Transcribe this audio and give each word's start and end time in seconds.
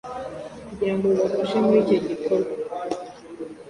kugirango 0.67 1.05
bibafashe 1.11 1.55
muri 1.65 1.77
icyo 1.83 1.97
gikorwa. 2.07 2.51